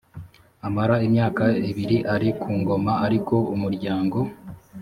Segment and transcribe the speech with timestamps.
[0.67, 4.17] amara imyaka ibiri ari ku ngoma ariko umuryango